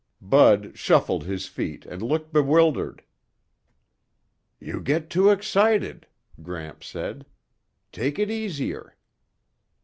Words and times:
Bud 0.19 0.71
shuffled 0.75 1.25
his 1.25 1.45
feet 1.45 1.85
and 1.85 2.01
looked 2.01 2.33
bewildered. 2.33 3.03
"You 4.59 4.81
get 4.81 5.11
too 5.11 5.29
excited," 5.29 6.07
Gramps 6.41 6.87
said. 6.87 7.23
"Take 7.91 8.17
it 8.17 8.31
easier." 8.31 8.95